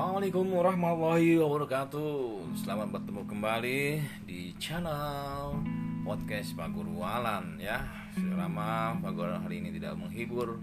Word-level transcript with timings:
Assalamualaikum 0.00 0.48
warahmatullahi 0.56 1.36
wabarakatuh. 1.36 2.40
Selamat 2.56 2.88
bertemu 2.88 3.20
kembali 3.28 3.80
di 4.24 4.56
channel 4.56 5.60
podcast 6.00 6.56
Pak 6.56 6.72
Guru 6.72 7.04
Alan 7.04 7.60
ya. 7.60 7.84
Selama 8.16 8.96
Pak 8.96 9.12
Guru 9.12 9.36
hari 9.44 9.60
ini 9.60 9.76
tidak 9.76 10.00
menghibur. 10.00 10.56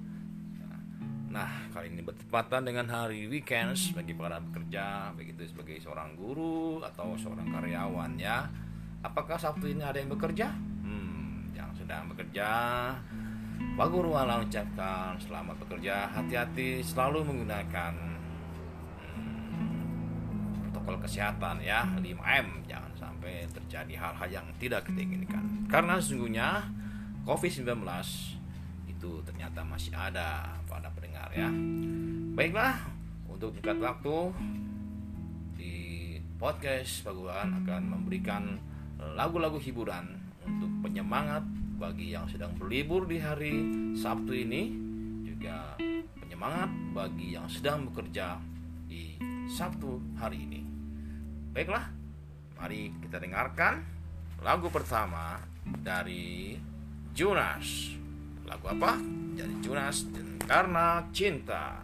Nah 1.30 1.70
kali 1.70 1.94
ini 1.94 2.02
bertepatan 2.02 2.66
dengan 2.66 2.90
hari 2.90 3.30
weekends 3.30 3.94
bagi 3.94 4.18
para 4.18 4.42
pekerja 4.42 5.14
Begitu 5.14 5.46
sebagai 5.54 5.78
seorang 5.86 6.18
guru 6.18 6.82
atau 6.82 7.14
seorang 7.14 7.46
karyawan 7.54 8.18
ya. 8.18 8.50
Apakah 9.06 9.38
Sabtu 9.38 9.70
ini 9.70 9.86
ada 9.86 10.02
yang 10.02 10.10
bekerja? 10.18 10.50
Hmm, 10.82 11.54
yang 11.54 11.70
sedang 11.78 12.10
bekerja. 12.10 12.50
Pak 13.54 13.88
Guru 13.94 14.18
Alan 14.18 14.50
ucapkan 14.50 15.14
selamat 15.22 15.62
bekerja. 15.62 16.10
Hati-hati 16.10 16.82
selalu 16.82 17.22
menggunakan 17.22 18.17
protokol 20.88 21.04
kesehatan 21.04 21.60
ya 21.60 21.84
5M 22.00 22.64
jangan 22.64 22.88
sampai 22.96 23.44
terjadi 23.52 24.00
hal-hal 24.00 24.40
yang 24.40 24.48
tidak 24.56 24.88
kita 24.88 25.04
inginkan. 25.04 25.68
Karena 25.68 26.00
sesungguhnya 26.00 26.64
COVID-19 27.28 27.84
itu 28.88 29.12
ternyata 29.28 29.68
masih 29.68 29.92
ada 29.92 30.48
pada 30.64 30.88
pendengar 30.96 31.28
ya. 31.36 31.52
Baiklah 32.40 32.88
untuk 33.28 33.52
tingkat 33.60 33.84
waktu 33.84 34.32
di 35.60 35.76
podcast 36.40 37.04
Paguan 37.04 37.68
akan 37.68 37.84
memberikan 37.84 38.56
lagu-lagu 39.12 39.60
hiburan 39.60 40.16
untuk 40.48 40.72
penyemangat 40.88 41.44
bagi 41.76 42.16
yang 42.16 42.32
sedang 42.32 42.56
berlibur 42.56 43.04
di 43.04 43.20
hari 43.20 43.56
Sabtu 43.92 44.32
ini. 44.32 44.72
Juga 45.28 45.76
penyemangat 46.24 46.72
bagi 46.96 47.36
yang 47.36 47.52
sedang 47.52 47.92
bekerja 47.92 48.40
di 48.88 49.20
Sabtu 49.52 50.00
hari 50.16 50.48
ini. 50.48 50.77
Baiklah, 51.58 51.90
mari 52.62 52.94
kita 53.02 53.18
dengarkan 53.18 53.82
lagu 54.46 54.70
pertama 54.70 55.42
dari 55.66 56.54
Jonas. 57.18 57.98
Lagu 58.46 58.70
apa? 58.70 58.94
Dari 59.34 59.58
Jonas 59.66 60.06
dan 60.14 60.38
Karena 60.46 61.02
Cinta. 61.10 61.82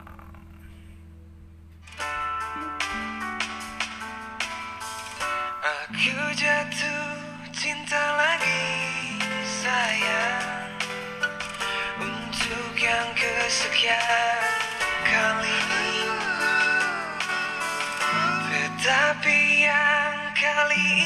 Aku 5.65 6.21
jatuh 6.37 7.17
cinta 7.49 8.03
lagi 8.13 8.69
sayang 9.41 10.69
Untuk 11.97 12.77
yang 12.77 13.09
kesekian 13.17 14.53
kali 15.01 15.82
kali 20.73 21.05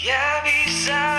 Dia 0.00 0.40
bisa 0.40 1.09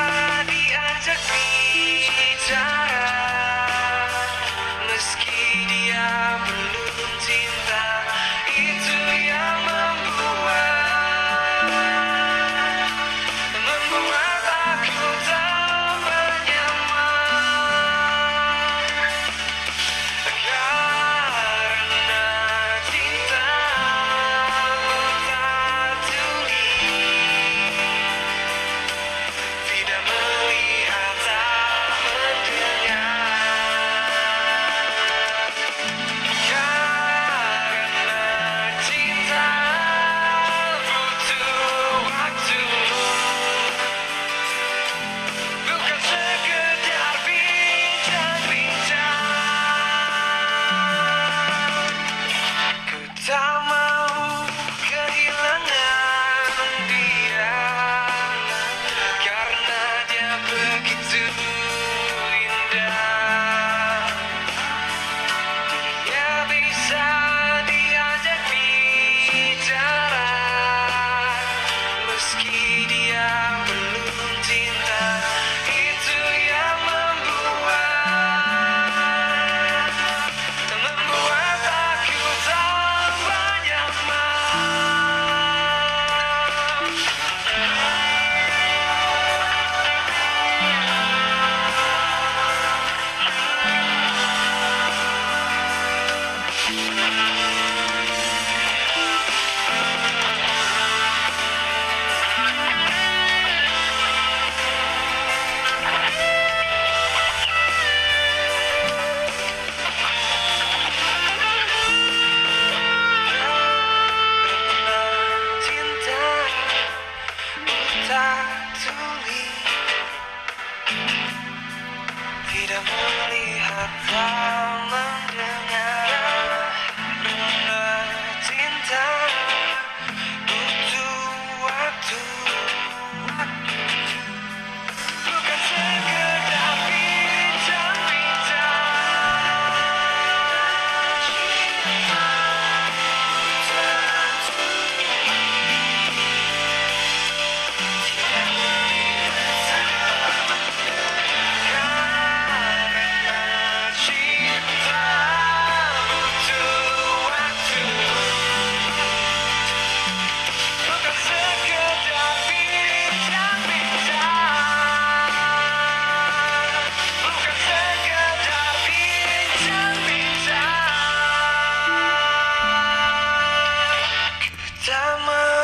tak 174.81 175.13
mau 175.29 175.61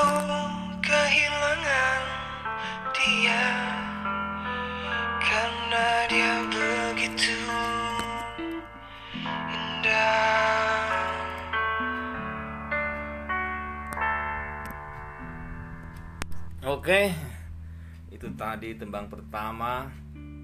Oke, 16.67 17.09
itu 18.11 18.27
tadi 18.35 18.75
tembang 18.75 19.07
pertama 19.07 19.87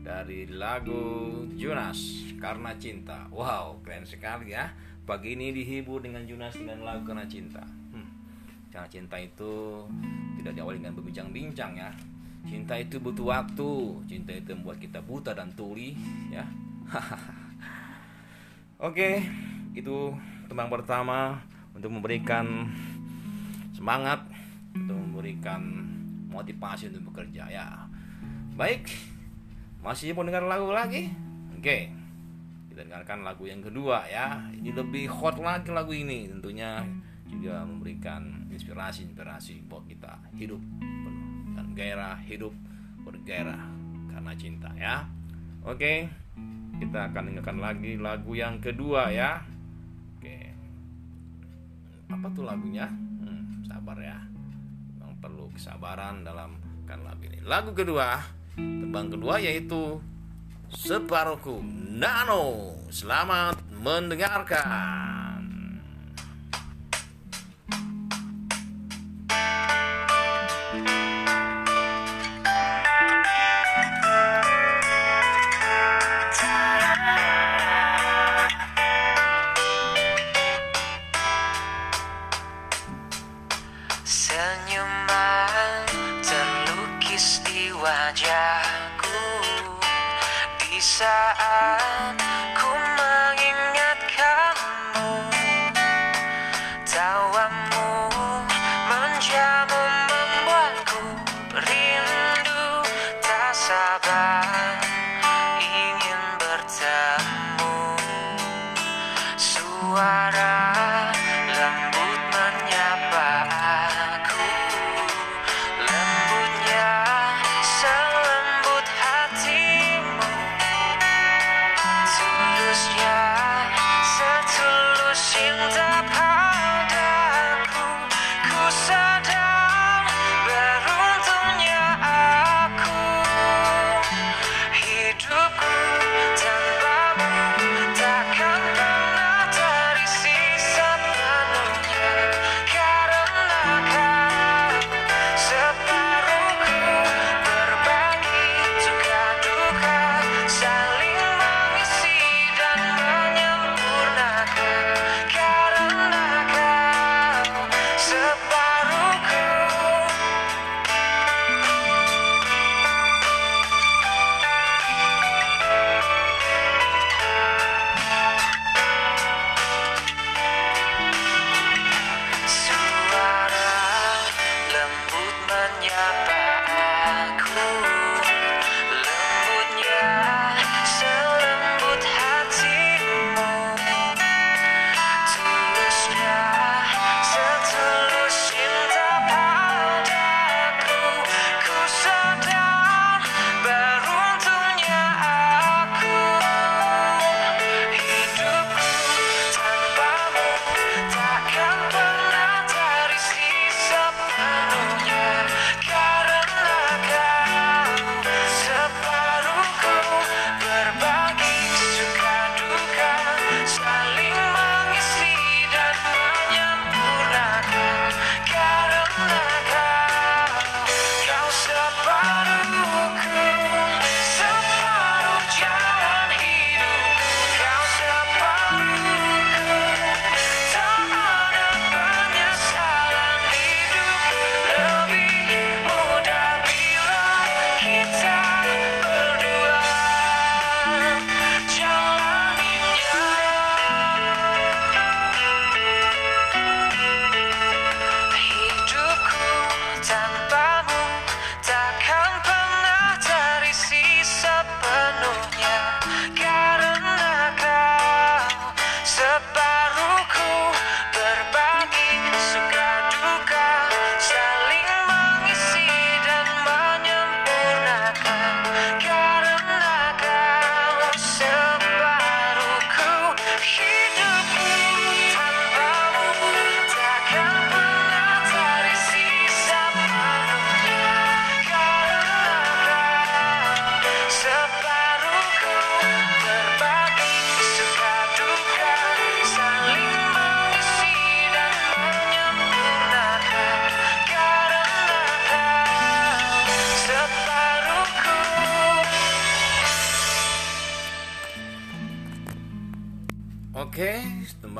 dari 0.04 0.48
lagu 0.48 1.32
Jonas 1.56 2.00
karena 2.42 2.76
cinta. 2.80 3.28
Wow, 3.30 3.84
keren 3.84 4.08
sekali 4.08 4.56
ya. 4.56 4.72
Pagi 5.04 5.36
ini 5.36 5.52
dihibur 5.52 6.00
dengan 6.00 6.24
Jonas 6.24 6.56
dengan 6.56 6.84
lagu 6.84 7.04
karena 7.04 7.28
cinta. 7.28 7.83
Karena 8.74 8.90
cinta 8.90 9.22
itu 9.22 9.86
tidak 10.42 10.58
diawali 10.58 10.82
dengan 10.82 10.98
berbincang-bincang 10.98 11.78
ya. 11.78 11.94
Cinta 12.50 12.74
itu 12.74 12.98
butuh 12.98 13.30
waktu. 13.30 14.02
Cinta 14.10 14.34
itu 14.34 14.58
membuat 14.58 14.82
kita 14.82 14.98
buta 15.06 15.38
dan 15.38 15.54
tuli 15.54 15.94
ya. 16.34 16.42
Oke, 18.90 19.22
itu 19.78 20.10
tembang 20.50 20.74
pertama 20.74 21.38
untuk 21.78 21.94
memberikan 21.94 22.66
semangat, 23.78 24.26
untuk 24.74 24.98
memberikan 24.98 25.62
motivasi 26.34 26.90
untuk 26.90 27.14
bekerja 27.14 27.46
ya. 27.54 27.86
Baik, 28.58 28.90
masih 29.86 30.18
mau 30.18 30.26
dengar 30.26 30.50
lagu 30.50 30.74
lagi? 30.74 31.14
Oke, 31.54 31.94
kita 32.74 32.90
dengarkan 32.90 33.22
lagu 33.22 33.46
yang 33.46 33.62
kedua 33.62 34.02
ya. 34.10 34.42
Ini 34.50 34.74
lebih 34.74 35.14
hot 35.14 35.38
lagi 35.38 35.70
lagu 35.70 35.94
ini, 35.94 36.26
tentunya 36.26 36.82
juga 37.28 37.66
memberikan 37.66 38.48
inspirasi-inspirasi 38.52 39.66
buat 39.68 39.84
kita 39.90 40.20
hidup 40.38 40.62
penuh 40.80 41.58
dan 41.58 41.68
gairah 41.74 42.18
hidup 42.24 42.54
bergairah 43.04 43.64
karena 44.14 44.32
cinta 44.38 44.70
ya. 44.78 45.04
Oke, 45.64 46.12
kita 46.78 47.12
akan 47.12 47.34
dengarkan 47.34 47.58
lagi 47.64 47.96
lagu 47.96 48.32
yang 48.36 48.60
kedua 48.60 49.10
ya. 49.12 49.44
Oke, 50.20 50.52
apa 52.12 52.28
tuh 52.36 52.44
lagunya? 52.44 52.88
Hmm, 52.88 53.64
sabar 53.64 53.98
ya 54.00 54.20
memang 54.98 55.16
perlu 55.22 55.46
kesabaran 55.54 56.26
dalam 56.26 56.58
kan 56.84 57.00
lagu 57.06 57.24
ini. 57.28 57.40
Lagu 57.46 57.72
kedua, 57.72 58.20
tembang 58.58 59.14
kedua 59.14 59.40
yaitu 59.40 60.02
Separuhku 60.74 61.62
Nano. 61.94 62.74
Selamat 62.90 63.62
mendengarkan. 63.78 65.23
Di 90.84 92.33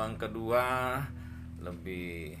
tembang 0.04 0.20
kedua 0.20 0.64
lebih 1.64 2.36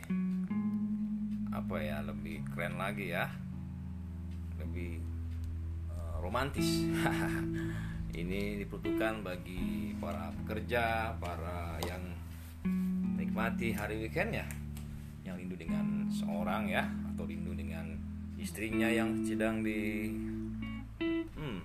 apa 1.48 1.80
ya, 1.80 2.04
lebih 2.04 2.44
keren 2.52 2.76
lagi 2.76 3.08
ya. 3.08 3.24
Lebih 4.60 5.00
eh, 5.88 6.14
romantis. 6.20 6.84
Ini 8.20 8.60
diperuntukkan 8.60 9.24
bagi 9.24 9.96
para 9.96 10.28
pekerja, 10.44 11.16
para 11.16 11.80
yang 11.88 12.04
menikmati 13.16 13.72
hari 13.72 13.96
weekendnya, 13.96 14.44
yang 15.24 15.40
rindu 15.40 15.56
dengan 15.56 16.04
seorang 16.12 16.68
ya, 16.68 16.84
atau 16.84 17.24
rindu 17.24 17.56
dengan 17.56 17.96
istrinya 18.36 18.92
yang 18.92 19.24
sedang 19.24 19.64
di 19.64 20.12
hmm, 21.00 21.58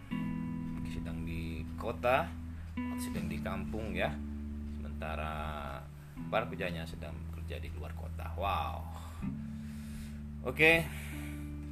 sedang 0.95 1.27
di 1.27 1.67
kota 1.75 2.23
atau 2.71 2.97
sedang 3.03 3.27
di 3.27 3.43
kampung 3.43 3.91
ya 3.91 4.15
sementara 4.99 5.79
para 6.27 6.43
pekerjanya 6.43 6.83
sedang 6.83 7.15
bekerja 7.31 7.63
di 7.63 7.71
luar 7.79 7.95
kota. 7.95 8.27
Wow. 8.35 8.83
Oke. 10.43 10.83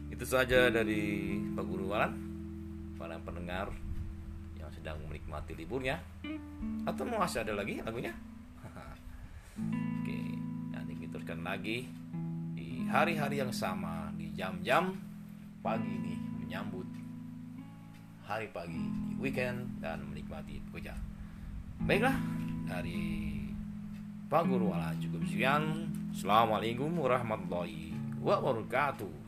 Itu 0.08 0.24
saja 0.24 0.72
dari 0.72 1.36
Pak 1.54 1.66
Guru 1.68 1.92
Walan 1.92 2.14
para 2.98 3.20
pendengar 3.22 3.70
yang 4.58 4.72
sedang 4.72 4.98
menikmati 5.06 5.54
liburnya. 5.54 6.00
Atau 6.88 7.04
mau 7.06 7.22
masih 7.22 7.44
ada 7.44 7.54
lagi 7.54 7.84
lagunya? 7.84 8.16
Oke. 10.02 10.20
Nanti 10.74 10.94
kita 10.98 11.20
teruskan 11.20 11.44
lagi 11.46 11.86
di 12.58 12.88
hari-hari 12.90 13.44
yang 13.44 13.54
sama 13.54 14.10
di 14.18 14.34
jam-jam 14.34 14.96
pagi 15.62 15.92
ini 15.92 16.16
menyambut 16.40 16.88
hari 18.28 18.52
pagi 18.52 18.84
di 19.12 19.16
weekend 19.22 19.80
dan 19.80 20.04
menikmati 20.04 20.60
bekerja. 20.68 20.92
Baiklah, 21.86 22.18
dari 22.68 23.37
Pak 24.28 24.44
Guru 24.44 24.76
Wala 24.76 24.92
cukup 25.00 25.24
sekian. 25.24 25.88
Assalamualaikum 26.12 26.92
warahmatullahi 27.00 27.96
wabarakatuh. 28.20 29.27